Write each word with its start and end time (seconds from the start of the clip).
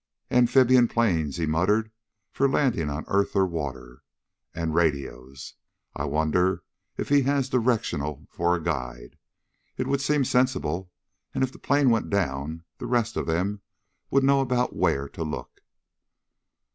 "Amphibian 0.31 0.87
planes," 0.87 1.37
he 1.37 1.45
muttered, 1.45 1.91
"for 2.31 2.49
landing 2.49 2.89
on 2.89 3.05
earth 3.07 3.35
or 3.35 3.45
water. 3.45 4.01
And 4.51 4.73
radios. 4.73 5.53
I 5.95 6.05
wonder 6.05 6.63
if 6.97 7.09
he 7.09 7.21
has 7.21 7.49
directional 7.49 8.25
for 8.31 8.55
a 8.55 8.63
guide? 8.63 9.19
It 9.77 9.85
would 9.85 10.01
seem 10.01 10.25
sensible, 10.25 10.89
and 11.35 11.43
if 11.43 11.53
a 11.53 11.59
plane 11.59 11.91
went 11.91 12.09
down 12.09 12.63
the 12.79 12.87
rest 12.87 13.15
of 13.15 13.27
them 13.27 13.61
would 14.09 14.23
know 14.23 14.39
about 14.41 14.75
where 14.75 15.07
to 15.09 15.21
look." 15.23 15.61